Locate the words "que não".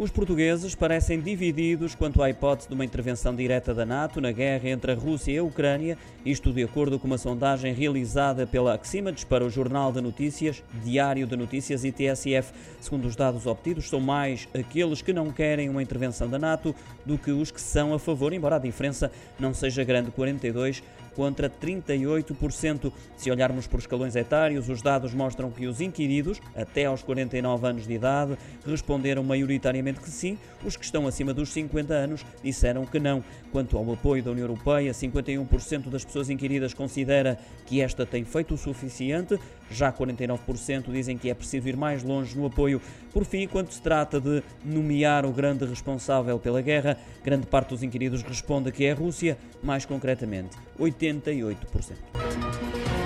15.02-15.30, 32.84-33.24